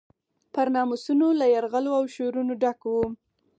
پر 0.53 0.67
ناموسونو 0.75 1.27
له 1.39 1.45
یرغلونو 1.55 1.97
او 1.99 2.03
شورونو 2.15 2.53
ډک 2.61 2.79
و. 2.89 2.93